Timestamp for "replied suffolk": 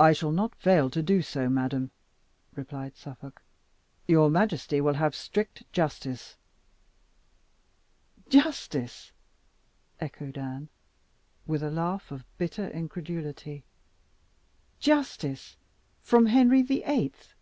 2.54-3.42